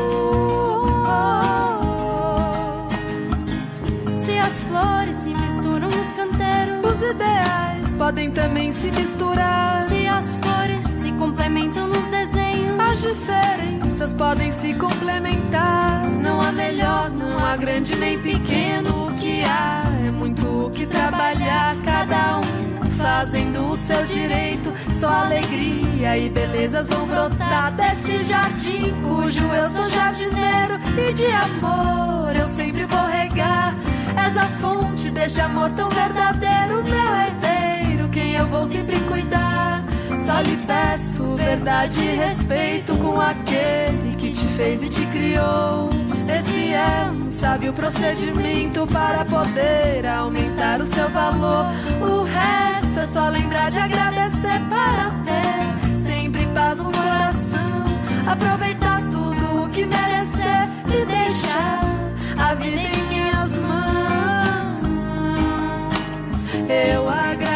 Se 4.24 4.38
as 4.38 4.62
flores 4.62 5.16
se 5.16 5.34
misturam 5.34 5.88
nos 5.88 6.12
canteiros, 6.12 6.84
Os 6.84 7.02
ideais 7.14 7.92
podem 7.98 8.30
também 8.30 8.72
se 8.72 8.90
misturar. 8.90 9.86
se 9.88 10.06
as 10.06 10.36
cores 10.36 10.84
se 10.84 11.12
complementam 11.12 11.86
nos 11.86 12.06
desenhos, 12.06 12.78
As 12.80 13.00
diferenças 13.00 14.14
podem 14.14 14.50
se 14.52 14.74
complementar. 14.74 16.04
Não 16.22 16.40
há 16.40 16.52
melhor, 16.52 17.10
não 17.10 17.44
há 17.44 17.56
grande 17.56 17.96
nem 17.96 18.18
pequeno. 18.18 19.06
O 19.08 19.12
que 19.14 19.42
há 19.44 19.82
é 20.06 20.10
muito 20.10 20.66
o 20.66 20.70
que 20.70 20.86
trabalhar. 20.86 21.76
Cada 21.84 22.38
um 22.38 22.89
fazendo 23.00 23.72
o 23.72 23.76
seu 23.76 24.04
direito. 24.06 24.72
Só 24.98 25.08
alegria 25.08 26.16
e 26.16 26.28
belezas 26.28 26.88
vão 26.88 27.06
brotar 27.06 27.72
desse 27.72 28.22
jardim 28.22 28.94
cujo 29.02 29.44
eu 29.44 29.70
sou 29.70 29.88
jardineiro. 29.90 30.78
E 30.96 31.12
de 31.12 31.26
amor 31.26 32.34
eu 32.36 32.46
sempre 32.46 32.84
vou 32.84 33.06
regar. 33.06 33.74
És 34.16 34.36
a 34.36 34.46
fonte 34.60 35.10
deste 35.10 35.40
amor 35.40 35.70
tão 35.72 35.88
verdadeiro, 35.88 36.82
meu 36.84 37.14
herdeiro, 37.16 38.08
quem 38.10 38.32
eu 38.32 38.46
vou 38.46 38.66
sempre 38.66 38.98
cuidar. 39.00 39.84
Só 40.26 40.40
lhe 40.40 40.56
peço 40.66 41.34
verdade 41.34 42.00
e 42.00 42.14
respeito 42.14 42.96
com 42.98 43.20
aquele 43.20 44.14
que 44.16 44.30
te 44.30 44.46
fez 44.46 44.82
e 44.82 44.88
te 44.88 45.06
criou. 45.06 45.99
Esse 46.38 46.72
é 46.72 47.10
um 47.10 47.30
sábio 47.30 47.72
procedimento 47.72 48.86
para 48.86 49.24
poder 49.24 50.06
aumentar 50.06 50.80
o 50.80 50.86
seu 50.86 51.08
valor. 51.10 51.66
O 52.00 52.22
resto 52.22 53.00
é 53.00 53.06
só 53.06 53.28
lembrar 53.28 53.70
de 53.70 53.80
agradecer 53.80 54.60
para 54.68 55.10
ter 55.24 56.00
sempre 56.00 56.46
paz 56.54 56.78
no 56.78 56.84
coração. 56.84 57.84
Aproveitar 58.30 59.02
tudo 59.10 59.64
o 59.64 59.68
que 59.68 59.84
merecer 59.86 60.68
e 60.86 61.04
deixar 61.04 61.80
a 62.38 62.54
vida 62.54 62.80
em 62.80 63.02
minhas 63.08 63.58
mãos. 63.58 63.80
Eu 66.68 67.08
agradeço, 67.08 67.49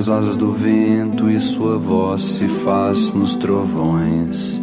nas 0.00 0.08
asas 0.08 0.34
do 0.34 0.50
vento 0.50 1.28
e 1.28 1.38
sua 1.38 1.76
voz 1.76 2.22
se 2.22 2.48
faz 2.48 3.12
nos 3.12 3.34
trovões. 3.34 4.58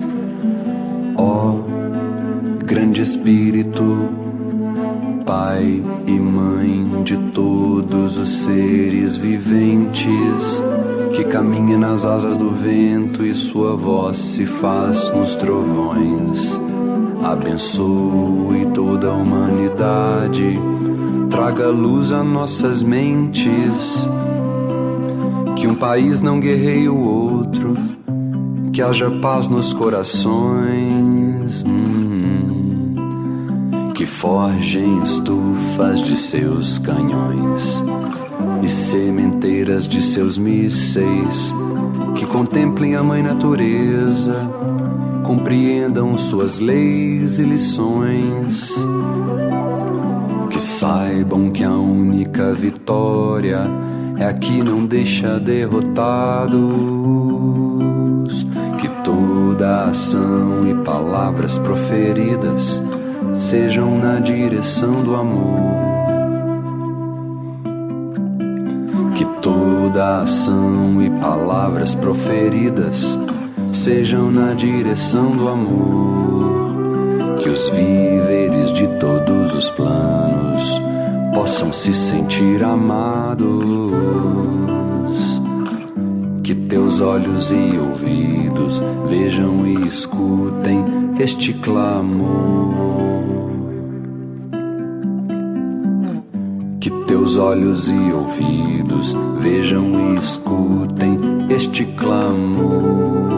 Ó 1.16 1.52
oh, 1.52 2.64
grande 2.66 3.04
Espírito, 3.04 4.10
Pai 5.24 5.84
e 6.08 6.12
Mãe 6.14 7.04
de 7.04 7.18
todos 7.34 8.18
os 8.18 8.30
seres 8.30 9.16
viventes, 9.16 10.64
que 11.16 11.24
caminha 11.26 11.78
nas 11.78 12.04
asas 12.04 12.36
do 12.36 12.50
vento 12.50 13.24
e 13.24 13.36
sua 13.36 13.76
voz 13.76 14.18
se 14.18 14.48
faz 14.48 15.12
nos 15.12 15.36
trovões. 15.36 16.60
Abençoe 17.24 18.66
toda 18.74 19.10
a 19.10 19.14
humanidade, 19.14 20.60
traga 21.30 21.68
luz 21.68 22.12
a 22.12 22.24
nossas 22.24 22.82
mentes. 22.82 24.08
Que 25.68 25.72
um 25.72 25.76
país 25.76 26.22
não 26.22 26.40
guerreie 26.40 26.88
o 26.88 26.98
outro, 26.98 27.76
que 28.72 28.82
haja 28.82 29.12
paz 29.12 29.50
nos 29.50 29.74
corações. 29.74 31.62
Hum, 31.68 32.96
que 33.94 34.06
forjem 34.06 35.04
estufas 35.04 36.00
de 36.00 36.16
seus 36.16 36.80
canhões 36.80 37.84
e 38.64 38.70
sementeiras 38.70 39.90
de 39.90 40.02
seus 40.02 40.38
mísseis, 40.38 41.54
que 42.16 42.26
contemplem 42.26 42.96
a 42.96 43.04
mãe 43.04 43.22
natureza 43.22 44.50
compreendam 45.26 46.18
suas 46.18 46.60
leis 46.60 47.40
e 47.40 47.44
lições. 47.44 48.74
Que 50.50 50.62
saibam 50.62 51.52
que 51.52 51.66
a 51.66 51.72
única 51.72 52.54
vitória 52.54 53.77
é 54.20 54.26
a 54.26 54.34
que 54.34 54.64
não 54.64 54.86
deixa 54.86 55.40
derrotados. 55.40 56.58
Que 58.80 58.90
toda 59.04 59.86
ação 59.86 60.68
e 60.68 60.74
palavras 60.84 61.58
proferidas 61.58 62.82
sejam 63.36 63.98
na 63.98 64.20
direção 64.20 65.04
do 65.04 65.16
amor. 65.16 65.88
Que 69.16 69.26
toda 69.42 70.22
ação 70.22 71.02
e 71.02 71.10
palavras 71.20 71.96
proferidas 71.96 73.18
sejam 73.68 74.32
na 74.32 74.54
direção 74.54 75.36
do 75.36 75.48
amor, 75.48 77.38
que 77.42 77.50
os 77.50 77.70
víveres 77.70 78.72
de 78.74 78.88
todos 79.00 79.54
os 79.54 79.70
planos 79.72 80.82
possam 81.38 81.72
se 81.72 81.94
sentir 81.94 82.64
amados, 82.64 83.46
que 86.44 86.56
teus 86.56 87.00
olhos 87.00 87.52
e 87.52 87.78
ouvidos 87.78 88.84
vejam 89.08 89.68
e 89.68 89.88
escutem 89.88 90.84
este 91.20 91.54
clamor. 91.54 92.74
Que 96.80 96.90
teus 97.06 97.38
olhos 97.38 97.88
e 97.88 98.12
ouvidos 98.12 99.16
vejam 99.40 99.92
e 100.10 100.16
escutem 100.16 101.20
este 101.50 101.86
clamor 101.86 103.38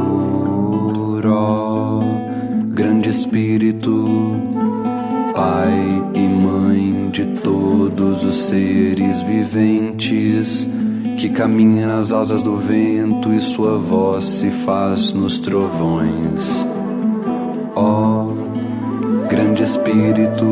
ó 1.28 2.00
grande 2.74 3.10
Espírito, 3.10 4.06
Pai 5.40 6.04
e 6.16 6.20
Mãe 6.20 7.10
de 7.12 7.26
todos 7.40 8.26
os 8.26 8.36
seres 8.36 9.22
viventes, 9.22 10.70
que 11.18 11.30
caminha 11.30 11.88
nas 11.88 12.12
asas 12.12 12.42
do 12.42 12.58
vento 12.58 13.32
e 13.32 13.40
sua 13.40 13.78
voz 13.78 14.26
se 14.26 14.50
faz 14.50 15.14
nos 15.14 15.40
trovões. 15.40 16.68
Ó 17.74 18.34
grande 19.30 19.64
Espírito, 19.64 20.46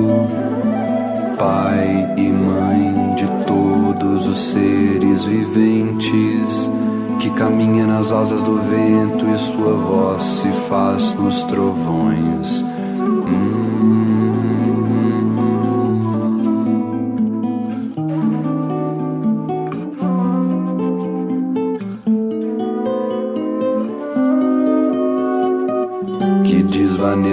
Pai 1.38 2.14
e 2.16 2.30
Mãe 2.30 3.16
de 3.16 3.28
todos 3.46 4.26
os 4.26 4.38
seres 4.38 5.26
viventes, 5.26 6.72
que 7.20 7.30
caminha 7.32 7.86
nas 7.86 8.14
asas 8.14 8.42
do 8.42 8.56
vento 8.56 9.26
e 9.36 9.38
sua 9.38 9.74
voz 9.74 10.24
se 10.24 10.48
faz 10.70 11.14
nos 11.16 11.44
trovões. 11.44 12.64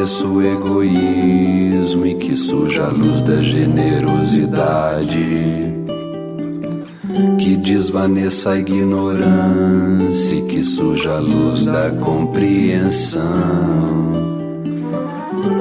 Desvaneça 0.04 0.26
o 0.26 0.42
egoísmo 0.42 2.06
e 2.06 2.14
que 2.14 2.36
suja 2.36 2.84
a 2.84 2.88
luz 2.88 3.22
da 3.22 3.40
generosidade 3.40 5.72
que 7.38 7.56
desvaneça 7.56 8.50
a 8.50 8.58
ignorância 8.58 10.34
e 10.34 10.42
que 10.42 10.62
suja 10.62 11.12
a 11.12 11.20
luz 11.20 11.64
da 11.64 11.90
compreensão, 11.90 13.22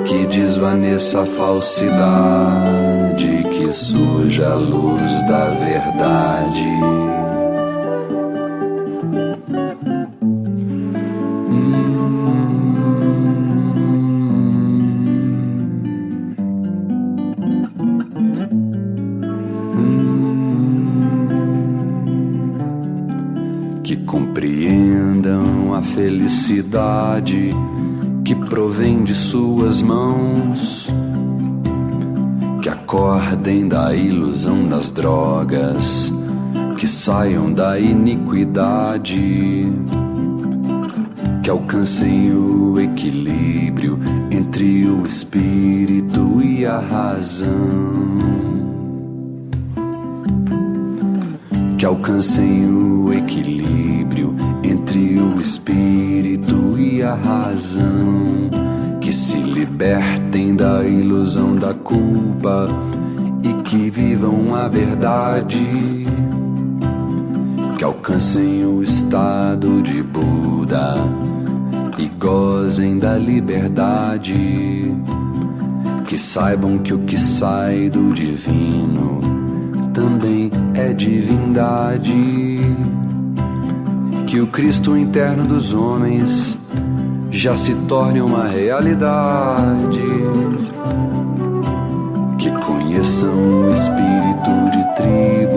que 0.06 0.28
desvaneça 0.28 1.22
a 1.22 1.26
falsidade, 1.26 3.46
que 3.52 3.72
suja 3.72 4.48
a 4.48 4.56
luz 4.56 5.26
da 5.28 5.52
verdade. 5.52 7.13
Felicidade 26.74 27.52
que 28.26 28.34
provém 28.34 29.04
de 29.04 29.14
suas 29.14 29.82
mãos, 29.82 30.92
que 32.62 32.70
acordem 32.70 33.68
da 33.68 33.94
ilusão 33.94 34.68
das 34.68 34.92
drogas, 34.92 36.12
que 36.78 36.88
saiam 36.88 37.48
da 37.48 37.80
iniquidade, 37.80 39.72
que 41.44 41.50
alcancem 41.50 42.34
o 42.34 42.80
equilíbrio 42.80 44.00
entre 44.32 44.88
o 44.88 45.06
espírito 45.06 46.42
e 46.42 46.66
a 46.66 46.80
razão. 46.80 47.52
Que 51.78 51.86
alcancem 51.86 52.66
o 52.66 53.14
equilíbrio 53.14 53.83
razão, 57.14 58.50
que 59.00 59.12
se 59.12 59.38
libertem 59.38 60.56
da 60.56 60.84
ilusão 60.84 61.56
da 61.56 61.74
culpa 61.74 62.68
e 63.44 63.54
que 63.64 63.90
vivam 63.90 64.56
a 64.56 64.68
verdade, 64.68 66.06
que 67.78 67.84
alcancem 67.84 68.66
o 68.66 68.84
estado 68.84 69.82
de 69.82 70.02
Buda 70.02 70.96
e 71.98 72.08
gozem 72.08 72.98
da 72.98 73.18
liberdade, 73.18 74.94
que 76.06 76.18
saibam 76.18 76.78
que 76.80 76.94
o 76.94 77.00
que 77.00 77.18
sai 77.18 77.90
do 77.90 78.14
divino 78.14 79.22
também 79.94 80.52
é 80.74 80.92
divindade. 80.92 82.60
Que 84.28 84.40
o 84.42 84.48
Cristo 84.48 84.98
interno 84.98 85.46
dos 85.46 85.74
homens 85.74 86.58
já 87.44 87.54
se 87.58 87.76
torne 87.90 88.22
uma 88.22 88.48
realidade. 88.48 90.00
Que 92.40 92.50
conheçam 92.50 93.34
o 93.34 93.74
espírito 93.74 94.72
de 94.72 94.96
tribo 94.96 95.53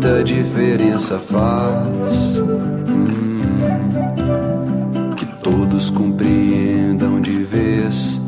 muita 0.00 0.24
diferença 0.24 1.18
faz. 1.18 2.38
Hum, 2.88 3.40
que 5.14 5.26
todos 5.42 5.90
compreendam 5.90 7.20
de 7.20 7.44
vez 7.44 8.18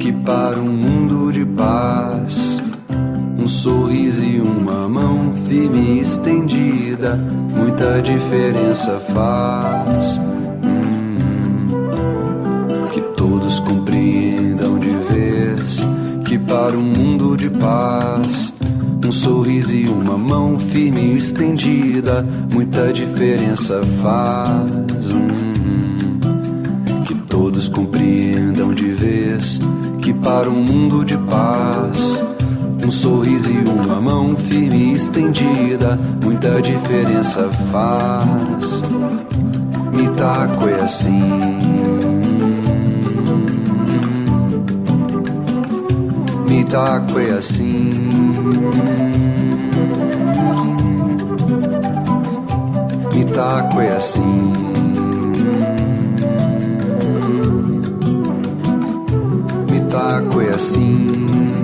que 0.00 0.12
para 0.12 0.58
um 0.58 0.72
mundo 0.72 1.30
de 1.32 1.46
paz, 1.46 2.60
um 3.38 3.46
sorriso 3.46 4.24
e 4.24 4.40
uma 4.40 4.88
mão 4.88 5.32
firme 5.46 6.00
estendida, 6.00 7.14
muita 7.14 8.02
diferença 8.02 8.98
faz. 9.14 10.18
Hum, 10.64 11.68
que 12.90 13.00
todos 13.16 13.60
compreendam 13.60 14.76
de 14.80 14.90
vez 14.90 15.86
que 16.24 16.36
para 16.36 16.76
um 16.76 16.82
mundo 16.82 17.36
de 17.36 17.48
paz, 17.48 18.51
um 19.12 19.14
sorriso 19.14 19.76
e 19.76 19.86
uma 19.86 20.16
mão 20.16 20.58
firme 20.58 21.18
estendida, 21.18 22.26
muita 22.50 22.90
diferença 22.90 23.82
faz. 24.00 25.12
Hum, 25.12 26.18
que 27.04 27.14
todos 27.26 27.68
compreendam 27.68 28.72
de 28.72 28.92
vez 28.92 29.60
que 30.00 30.14
para 30.14 30.48
um 30.48 30.62
mundo 30.62 31.04
de 31.04 31.18
paz, 31.18 32.24
um 32.82 32.90
sorriso 32.90 33.52
e 33.52 33.58
uma 33.68 34.00
mão 34.00 34.34
firme 34.34 34.94
estendida, 34.94 35.98
muita 36.24 36.62
diferença 36.62 37.50
faz. 37.70 38.82
Mitaco 39.94 40.70
é 40.70 40.80
assim. 40.80 41.81
É 47.18 47.32
assim. 47.32 47.88
Mitaco 53.14 53.80
é 53.80 53.96
assim. 53.96 54.52
Mitaco 59.70 60.40
é 60.42 60.50
assim. 60.50 61.61